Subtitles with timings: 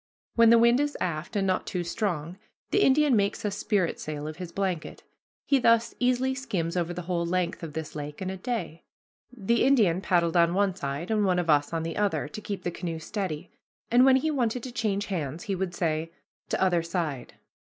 [0.33, 2.39] When the wind is aft, and not too strong,
[2.71, 5.03] the Indian makes a spritsail of his blanket.
[5.45, 8.83] He thus easily skims over the whole length of this lake in a day.
[9.31, 12.63] The Indian paddled on one side, and one of us on the other, to keep
[12.63, 13.51] the canoe steady,
[13.91, 16.11] and when he wanted to change hands he would say,
[16.49, 17.35] "T' other side."